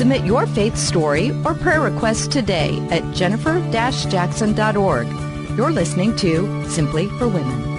[0.00, 5.06] Submit your faith story or prayer request today at jennifer-jackson.org.
[5.58, 7.69] You're listening to Simply for Women.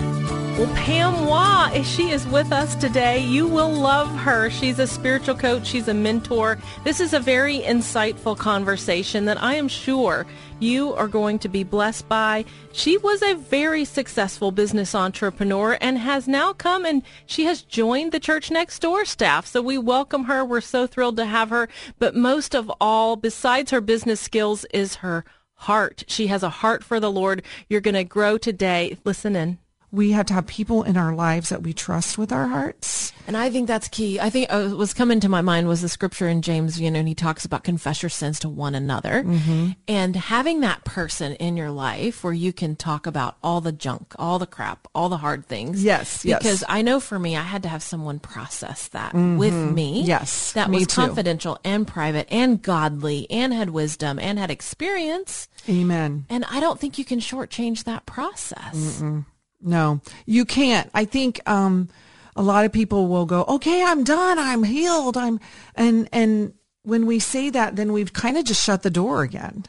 [0.62, 3.18] Well, Pam Waugh, she is with us today.
[3.18, 4.52] You will love her.
[4.52, 5.66] She's a spiritual coach.
[5.66, 6.60] She's a mentor.
[6.84, 10.28] This is a very insightful conversation that I am sure
[10.60, 12.46] you are going to be blessed by.
[12.74, 18.12] She was a very successful business entrepreneur and has now come and she has joined
[18.12, 19.48] the church next door staff.
[19.48, 20.46] So we welcome her.
[20.46, 21.70] We're so thrilled to have her.
[21.98, 26.04] But most of all, besides her business skills, is her heart.
[26.06, 27.42] She has a heart for the Lord.
[27.68, 29.00] You're going to grow today.
[29.04, 29.58] Listen in
[29.92, 33.12] we have to have people in our lives that we trust with our hearts.
[33.28, 34.20] And I think that's key.
[34.20, 37.00] I think uh, what's coming to my mind was the scripture in James, you know,
[37.00, 39.24] and he talks about confess your sins to one another.
[39.24, 39.72] Mm-hmm.
[39.88, 44.16] And having that person in your life where you can talk about all the junk,
[44.18, 45.84] all the crap, all the hard things.
[45.84, 46.24] Yes.
[46.24, 46.64] Because yes.
[46.70, 49.38] I know for me, I had to have someone process that mm-hmm.
[49.38, 50.04] with me.
[50.04, 50.54] Yes.
[50.54, 50.96] That was too.
[50.96, 55.50] confidential and private and godly and had wisdom and had experience.
[55.70, 56.26] Amen.
[56.30, 59.02] And I don't think you can shortchange that process.
[59.02, 59.26] Mm-mm.
[59.62, 60.90] No, you can't.
[60.94, 61.90] I think um,
[62.36, 64.40] a lot of people will go, "Okay, I'm done.
[64.40, 65.18] I'm healed.
[65.18, 65.40] I'm,"
[65.76, 69.66] and and when we say that, then we've kind of just shut the door again,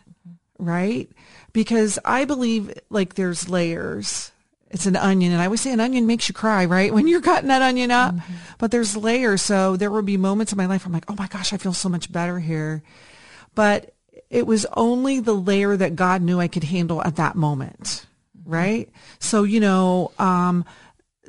[0.59, 1.11] right?
[1.53, 4.33] Because I believe like there's layers.
[4.71, 6.95] It's an onion, and I always say an onion makes you cry, right?
[6.95, 8.33] When you're cutting that onion up, mm-hmm.
[8.57, 9.43] but there's layers.
[9.43, 11.75] So there will be moments in my life I'm like, "Oh my gosh, I feel
[11.75, 12.83] so much better here,"
[13.55, 13.93] but
[14.31, 18.07] it was only the layer that God knew I could handle at that moment
[18.45, 18.89] right?
[19.19, 20.65] So, you know, um,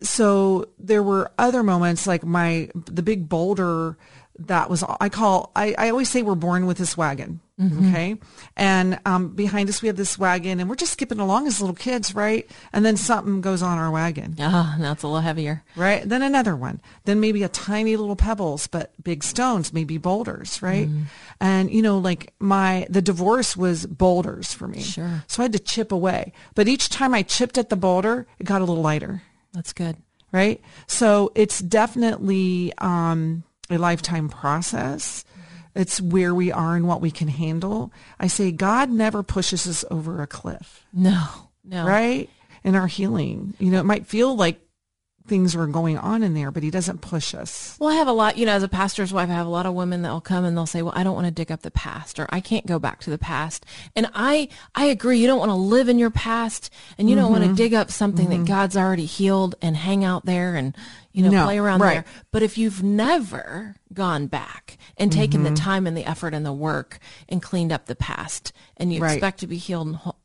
[0.02, 3.98] so there were other moments like my, the big boulder
[4.40, 7.40] that was, I call, I, I always say we're born with this wagon.
[7.62, 7.90] Mm-hmm.
[7.90, 8.16] Okay.
[8.58, 11.76] And um, behind us, we have this wagon and we're just skipping along as little
[11.76, 12.50] kids, right?
[12.72, 14.36] And then something goes on our wagon.
[14.40, 15.64] Ah, oh, now it's a little heavier.
[15.76, 16.08] Right.
[16.08, 16.82] Then another one.
[17.06, 20.88] Then maybe a tiny little pebbles, but big stones, maybe boulders, right?
[20.88, 21.04] Mm.
[21.40, 24.82] And, you know, like my, the divorce was boulders for me.
[24.82, 25.24] Sure.
[25.28, 26.34] So I had to chip away.
[26.56, 29.22] But each time I chipped at the boulder, it got a little lighter.
[29.54, 29.98] That's good.
[30.32, 30.60] Right.
[30.88, 35.24] So it's definitely um, a lifetime process
[35.76, 37.92] it's where we are and what we can handle.
[38.20, 40.86] I say God never pushes us over a cliff.
[40.94, 41.28] No,
[41.64, 41.86] no.
[41.86, 42.30] Right?
[42.64, 43.54] In our healing.
[43.60, 44.62] You know, it might feel like
[45.26, 47.78] things were going on in there, but he doesn't push us.
[47.80, 49.66] Well, I have a lot, you know, as a pastor's wife, I have a lot
[49.66, 51.62] of women that will come and they'll say, well, I don't want to dig up
[51.62, 53.66] the past or I can't go back to the past.
[53.96, 55.20] And I, I agree.
[55.20, 57.24] You don't want to live in your past and you mm-hmm.
[57.24, 58.44] don't want to dig up something mm-hmm.
[58.44, 60.76] that God's already healed and hang out there and,
[61.14, 61.94] you know, no, play around right.
[61.94, 62.06] there.
[62.32, 65.54] But if you've never gone back and taken mm-hmm.
[65.54, 69.00] the time and the effort and the work and cleaned up the past and you
[69.00, 69.14] right.
[69.14, 70.18] expect to be healed and whole,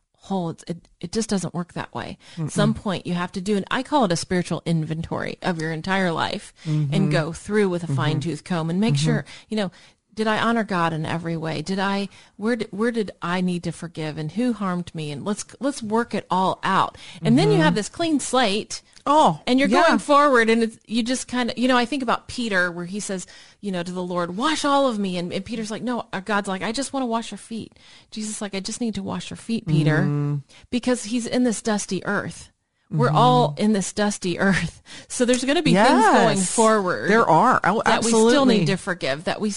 [0.66, 2.18] it, it just doesn't work that way.
[2.36, 2.50] Mm-mm.
[2.50, 5.72] Some point you have to do, and I call it a spiritual inventory of your
[5.72, 6.92] entire life mm-hmm.
[6.94, 7.96] and go through with a mm-hmm.
[7.96, 9.04] fine tooth comb and make mm-hmm.
[9.04, 9.70] sure, you know,
[10.14, 11.62] did I honor God in every way?
[11.62, 15.12] Did I where did, where did I need to forgive and who harmed me?
[15.12, 16.98] And let's let's work it all out.
[17.22, 17.62] And then you mm-hmm.
[17.62, 18.82] have this clean slate.
[19.10, 19.86] Oh, and you're yeah.
[19.86, 22.84] going forward, and it's, you just kind of you know I think about Peter where
[22.84, 23.26] he says
[23.60, 26.46] you know to the Lord, wash all of me, and, and Peter's like, no, God's
[26.46, 27.72] like, I just want to wash your feet.
[28.10, 30.36] Jesus like, I just need to wash your feet, Peter, mm-hmm.
[30.70, 32.50] because he's in this dusty earth.
[32.90, 33.16] We're mm-hmm.
[33.16, 34.82] all in this dusty earth.
[35.10, 35.88] So there's going to be yes.
[35.88, 37.10] things going forward.
[37.10, 37.60] There are.
[37.64, 39.52] Oh, that we still need to forgive, that we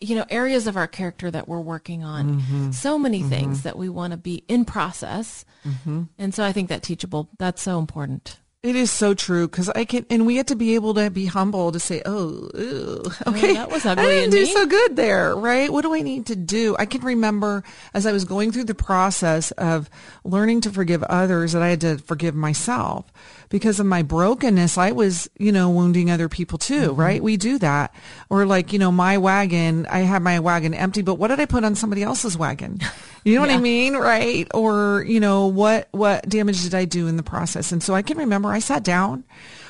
[0.00, 2.40] you know, areas of our character that we're working on.
[2.40, 2.70] Mm-hmm.
[2.72, 3.28] So many mm-hmm.
[3.28, 5.44] things that we want to be in process.
[5.64, 6.04] Mm-hmm.
[6.18, 8.38] And so I think that teachable, that's so important.
[8.66, 11.26] It is so true because I can, and we have to be able to be
[11.26, 14.52] humble to say, "Oh, ew, okay, oh, that was ugly." I didn't do me.
[14.52, 15.72] so good there, right?
[15.72, 16.74] What do I need to do?
[16.76, 17.62] I can remember
[17.94, 19.88] as I was going through the process of
[20.24, 23.04] learning to forgive others that I had to forgive myself
[23.48, 27.00] because of my brokenness, I was, you know, wounding other people too, mm-hmm.
[27.00, 27.22] right?
[27.22, 27.94] We do that.
[28.28, 31.46] Or like, you know, my wagon, I had my wagon empty, but what did I
[31.46, 32.80] put on somebody else's wagon?
[33.26, 33.54] You know yeah.
[33.54, 33.96] what I mean?
[33.96, 34.46] Right.
[34.54, 37.72] Or, you know, what, what damage did I do in the process?
[37.72, 39.24] And so I can remember I sat down.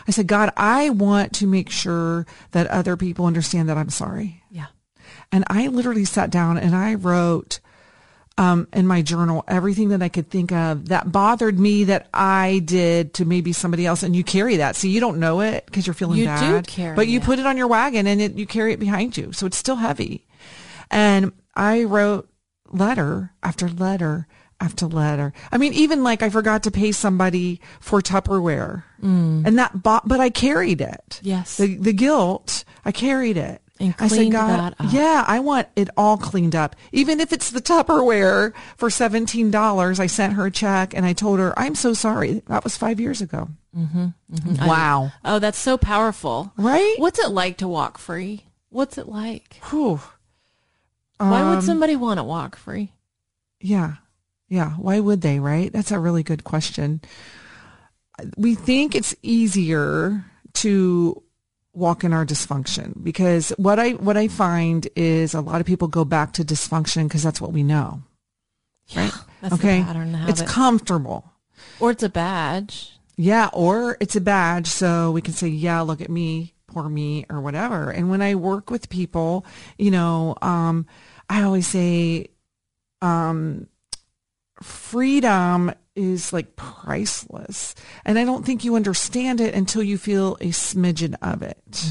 [0.06, 4.43] I said, God, I want to make sure that other people understand that I'm sorry.
[4.50, 4.67] Yeah.
[5.32, 7.61] And I literally sat down and I wrote
[8.37, 12.61] um, in my journal everything that I could think of that bothered me that I
[12.62, 14.03] did to maybe somebody else.
[14.03, 14.76] And you carry that.
[14.76, 16.67] See, you don't know it because you're feeling You do bad.
[16.67, 17.25] carry but you it.
[17.25, 19.32] put it on your wagon and it, you carry it behind you.
[19.32, 20.26] So it's still heavy.
[20.91, 22.29] And I wrote
[22.70, 24.26] letter after letter
[24.60, 25.32] after letter.
[25.52, 30.18] I mean, even like I forgot to pay somebody for Tupperware and that bought, but
[30.18, 31.20] I carried it.
[31.22, 31.58] Yes.
[31.58, 33.60] The, the guilt, I carried it.
[33.78, 36.74] And I said, God, that up." yeah, I want it all cleaned up.
[36.92, 41.38] Even if it's the Tupperware for $17, I sent her a check and I told
[41.40, 42.40] her, I'm so sorry.
[42.46, 43.50] That was five years ago.
[43.76, 45.12] Mm-hmm, Wow.
[45.24, 46.54] Oh, that's so powerful.
[46.56, 46.94] Right?
[46.96, 48.46] What's it like to walk free?
[48.70, 49.60] What's it like?
[49.64, 50.00] Whew.
[51.18, 52.92] Why Um, would somebody want to walk free?
[53.60, 53.94] Yeah.
[54.48, 54.70] Yeah.
[54.72, 55.72] Why would they, right?
[55.72, 57.00] That's a really good question.
[58.36, 60.24] We think it's easier
[60.54, 61.22] to
[61.72, 65.88] walk in our dysfunction because what I what I find is a lot of people
[65.88, 68.02] go back to dysfunction because that's what we know.
[68.94, 69.12] Right?
[69.42, 69.82] That's okay.
[69.82, 71.32] pattern, it's comfortable.
[71.80, 72.92] or it's a badge.
[73.16, 77.25] Yeah, or it's a badge so we can say, yeah, look at me, poor me,
[77.31, 77.90] or whatever.
[77.90, 79.46] And when I work with people,
[79.78, 80.87] you know, um,
[81.31, 82.28] I always say,
[83.00, 83.67] um,
[84.62, 87.75] freedom is like priceless.
[88.05, 91.90] And I don't think you understand it until you feel a smidgen of it.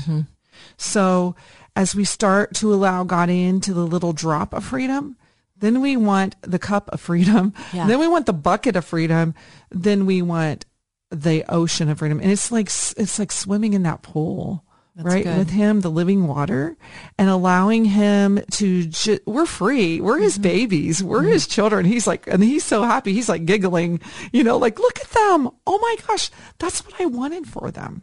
[0.78, 1.36] So
[1.76, 5.18] as we start to allow God into the little drop of freedom,
[5.58, 7.54] then we want the cup of freedom.
[7.74, 7.88] Yeah.
[7.88, 9.34] Then we want the bucket of freedom.
[9.72, 10.66] Then we want
[11.10, 12.20] the ocean of freedom.
[12.20, 14.64] And it's like it's like swimming in that pool.
[14.96, 15.38] That's right good.
[15.38, 16.78] with him the living water
[17.18, 20.00] and allowing him to ju- we're free.
[20.00, 20.44] We're his mm-hmm.
[20.44, 21.04] babies.
[21.04, 21.32] We're mm-hmm.
[21.32, 21.86] his children.
[21.86, 23.14] He's like and he's so happy.
[23.14, 24.00] He's like giggling
[24.32, 25.50] you know like look at them.
[25.68, 28.02] Oh my gosh that's what i wanted for them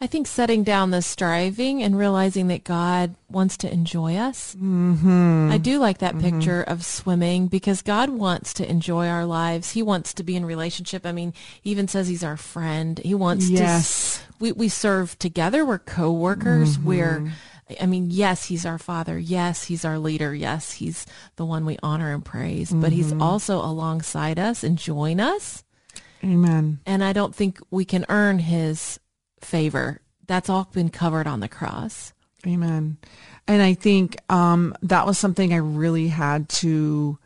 [0.00, 4.54] I think setting down the striving and realizing that God wants to enjoy us.
[4.54, 5.50] Mm-hmm.
[5.52, 6.38] I do like that mm-hmm.
[6.38, 9.70] picture of swimming because God wants to enjoy our lives.
[9.72, 11.06] He wants to be in relationship.
[11.06, 12.98] I mean, he even says he's our friend.
[12.98, 14.18] He wants Yes.
[14.18, 14.34] to.
[14.40, 15.64] We we serve together.
[15.64, 16.76] We're co-workers.
[16.76, 16.88] Mm-hmm.
[16.88, 17.32] We're.
[17.80, 19.18] I mean, yes, he's our father.
[19.18, 20.34] Yes, he's our leader.
[20.34, 21.06] Yes, he's
[21.36, 22.70] the one we honor and praise.
[22.72, 23.22] But he's mm-hmm.
[23.22, 25.64] also alongside us, enjoying us.
[26.22, 28.98] amen And I don't think we can earn his
[29.44, 30.00] favor.
[30.26, 32.12] That's all been covered on the cross.
[32.46, 32.96] Amen.
[33.46, 37.18] And I think um, that was something I really had to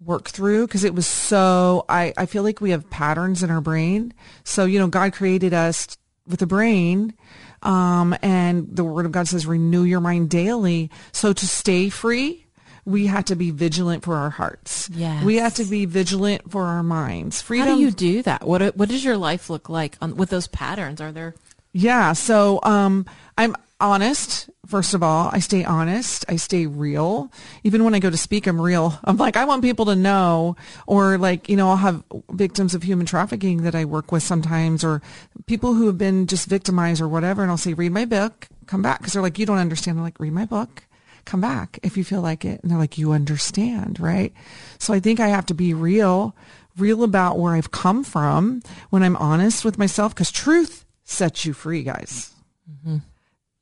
[0.00, 3.60] work through because it was so, I, I feel like we have patterns in our
[3.60, 4.12] brain.
[4.44, 5.96] So, you know, God created us
[6.26, 7.14] with a brain.
[7.62, 10.90] Um, and the word of God says, renew your mind daily.
[11.12, 12.46] So to stay free,
[12.84, 14.90] we have to be vigilant for our hearts.
[14.92, 15.24] Yes.
[15.24, 17.40] We have to be vigilant for our minds.
[17.40, 17.68] Freedom.
[17.68, 18.46] How do you do that?
[18.46, 21.00] What what does your life look like on, with those patterns?
[21.00, 21.34] Are there
[21.74, 22.12] Yeah.
[22.12, 23.04] So um,
[23.36, 24.48] I'm honest.
[24.66, 26.24] First of all, I stay honest.
[26.28, 27.30] I stay real.
[27.64, 28.98] Even when I go to speak, I'm real.
[29.04, 30.56] I'm like, I want people to know,
[30.86, 34.84] or like, you know, I'll have victims of human trafficking that I work with sometimes,
[34.84, 35.02] or
[35.46, 37.42] people who have been just victimized or whatever.
[37.42, 39.02] And I'll say, read my book, come back.
[39.02, 39.98] Cause they're like, you don't understand.
[39.98, 40.84] I'm like, read my book,
[41.26, 42.62] come back if you feel like it.
[42.62, 44.32] And they're like, you understand, right?
[44.78, 46.34] So I think I have to be real,
[46.78, 51.52] real about where I've come from when I'm honest with myself, because truth sets you
[51.52, 52.32] free, guys.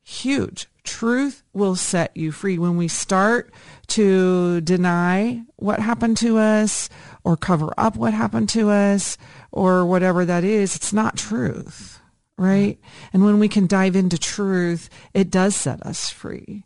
[0.03, 0.69] Huge.
[0.85, 2.59] Truth will set you free.
[2.59, 3.53] When we start
[3.89, 6.89] to deny what happened to us
[7.25, 9.17] or cover up what happened to us
[9.53, 12.01] or whatever that is, it's not truth,
[12.37, 12.79] right?
[13.13, 16.65] And when we can dive into truth, it does set us free.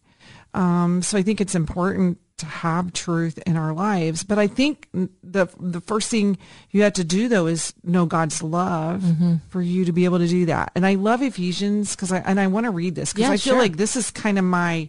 [0.55, 4.23] Um, so I think it's important to have truth in our lives.
[4.23, 6.39] But I think the the first thing
[6.71, 9.37] you have to do though is know God's love mm-hmm.
[9.49, 10.73] for you to be able to do that.
[10.75, 13.37] And I love Ephesians because I and I want to read this because Yeah, I
[13.39, 14.89] feel like this is kind of my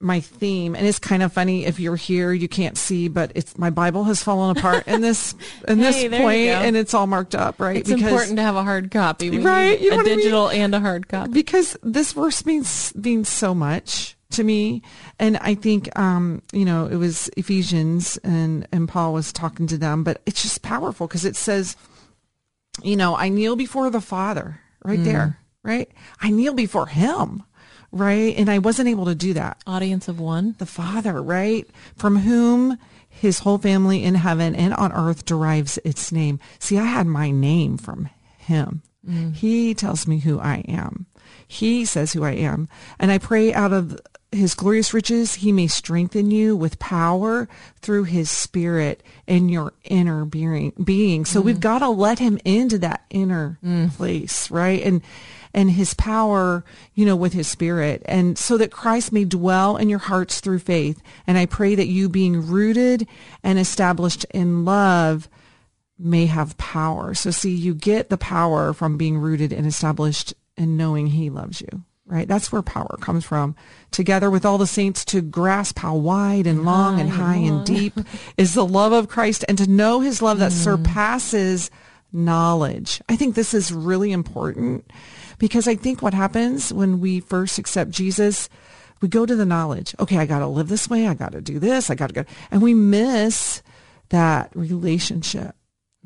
[0.00, 3.58] my theme and it's kind of funny if you're here you can't see but it's
[3.58, 5.34] my bible has fallen apart in this
[5.66, 8.54] in this Hey, you point and it's all marked up right It's important to have
[8.54, 9.28] a hard copy.
[9.28, 10.18] We Right, you know a what I mean?
[10.18, 11.32] digital and a hard copy.
[11.32, 14.82] because this verse means means so much to me
[15.18, 19.78] and i think um you know it was ephesians and and paul was talking to
[19.78, 21.76] them but it's just powerful because it says
[22.82, 27.42] you know i kneel before the father right there right i kneel before him
[27.90, 30.54] right and i wasn't able to do that Audience of one.
[30.58, 31.66] the Father, right?
[31.96, 36.38] From whom his whole family in heaven and on earth derives its name.
[36.58, 38.08] See, I had my name from
[38.38, 38.82] him.
[39.32, 41.06] He tells me who I am.
[41.46, 42.68] He says who I am.
[42.98, 43.98] And I pray out of
[44.30, 47.48] his glorious riches, he may strengthen you with power
[47.80, 50.72] through his spirit in your inner being.
[50.82, 51.24] being.
[51.24, 51.60] So we've mm.
[51.60, 53.90] got to let him into that inner mm.
[53.96, 54.82] place, right?
[54.82, 55.02] And,
[55.54, 58.02] and his power, you know, with his spirit.
[58.04, 61.02] And so that Christ may dwell in your hearts through faith.
[61.26, 63.08] And I pray that you being rooted
[63.42, 65.28] and established in love
[65.98, 67.14] may have power.
[67.14, 71.60] So see, you get the power from being rooted and established and knowing he loves
[71.60, 72.26] you, right?
[72.26, 73.54] That's where power comes from.
[73.90, 77.94] Together with all the saints to grasp how wide and long and high and deep
[78.36, 80.56] is the love of Christ and to know his love that mm.
[80.56, 81.70] surpasses
[82.12, 83.00] knowledge.
[83.08, 84.90] I think this is really important
[85.38, 88.48] because I think what happens when we first accept Jesus,
[89.00, 89.94] we go to the knowledge.
[90.00, 91.06] Okay, I got to live this way.
[91.06, 91.90] I got to do this.
[91.90, 92.24] I got to go.
[92.50, 93.62] And we miss
[94.08, 95.54] that relationship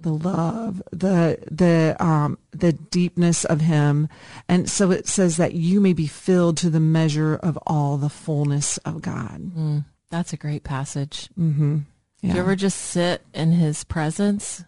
[0.03, 4.09] the love, the the um, the deepness of Him,
[4.49, 8.09] and so it says that you may be filled to the measure of all the
[8.09, 9.41] fullness of God.
[9.57, 11.29] Mm, that's a great passage.
[11.39, 11.79] Mm-hmm.
[12.23, 14.65] Do you ever just sit in His presence?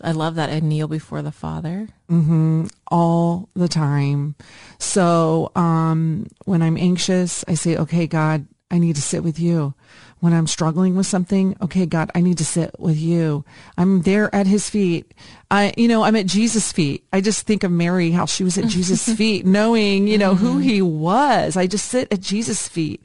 [0.00, 0.50] I love that.
[0.50, 1.88] I kneel before the Father.
[2.08, 2.66] Mm-hmm.
[2.90, 4.36] All the time.
[4.78, 9.74] So um, when I'm anxious, I say, "Okay, God, I need to sit with you."
[10.20, 13.44] when I'm struggling with something, okay, God, I need to sit with you.
[13.76, 15.14] I'm there at his feet.
[15.50, 17.04] I, you know, I'm at Jesus' feet.
[17.12, 20.54] I just think of Mary, how she was at Jesus' feet, knowing, you know, who
[20.54, 20.62] mm-hmm.
[20.62, 21.56] he was.
[21.56, 23.02] I just sit at Jesus' feet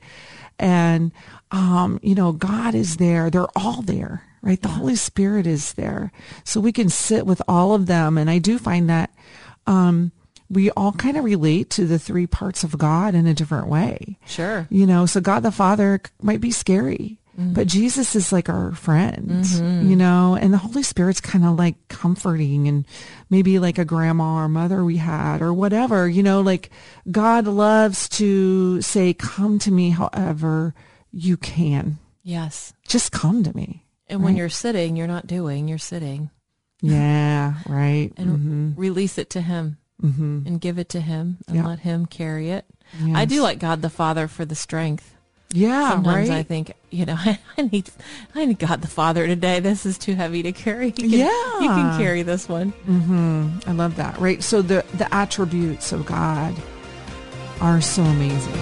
[0.57, 1.11] and,
[1.51, 3.29] um, you know, God is there.
[3.29, 4.61] They're all there, right?
[4.61, 6.11] The Holy Spirit is there.
[6.43, 8.17] So we can sit with all of them.
[8.17, 9.11] And I do find that,
[9.67, 10.11] um,
[10.53, 14.17] we all kind of relate to the three parts of God in a different way.
[14.25, 14.67] Sure.
[14.69, 17.53] You know, so God the Father might be scary, mm-hmm.
[17.53, 19.89] but Jesus is like our friend, mm-hmm.
[19.89, 22.85] you know, and the Holy Spirit's kind of like comforting and
[23.29, 26.69] maybe like a grandma or mother we had or whatever, you know, like
[27.11, 30.73] God loves to say, come to me however
[31.11, 31.99] you can.
[32.23, 32.73] Yes.
[32.87, 33.85] Just come to me.
[34.07, 34.25] And right?
[34.25, 36.29] when you're sitting, you're not doing, you're sitting.
[36.81, 38.11] Yeah, right.
[38.17, 38.71] and mm-hmm.
[38.75, 40.41] release it to him mm-hmm.
[40.45, 41.65] and give it to him and yeah.
[41.65, 42.65] let him carry it.
[42.99, 43.15] Yes.
[43.15, 45.15] I do like God the Father for the strength.
[45.55, 46.39] Yeah, Sometimes right?
[46.39, 47.15] I think, you know,
[47.57, 47.89] I, need
[48.33, 49.59] I need God the Father today.
[49.59, 50.87] This is too heavy to carry.
[50.97, 51.59] You can, yeah.
[51.59, 52.71] You can carry this one.
[52.87, 53.69] Mm-hmm.
[53.69, 54.17] I love that.
[54.19, 54.41] Right.
[54.41, 56.55] So the, the attributes of God
[57.61, 58.53] are so amazing.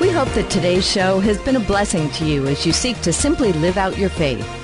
[0.00, 3.12] We hope that today's show has been a blessing to you as you seek to
[3.12, 4.63] simply live out your faith.